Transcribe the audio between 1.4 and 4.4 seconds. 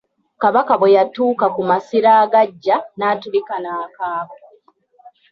ku masiro agaggya n'atulika n'akaaba.